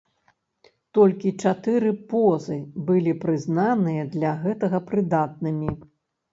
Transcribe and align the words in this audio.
Толькі 0.97 1.33
чатыры 1.43 1.91
позы 2.15 2.57
былі 2.89 3.15
прызнаныя 3.27 4.11
для 4.17 4.35
гэтага 4.43 4.85
прыдатнымі. 4.91 5.75